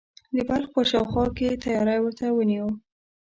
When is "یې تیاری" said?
1.49-1.97